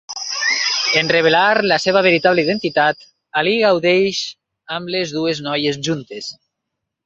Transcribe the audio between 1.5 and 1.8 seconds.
la